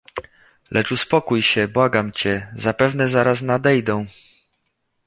[0.71, 4.05] "Lecz uspokój się, błagam cię, zapewne zaraz nadejdą."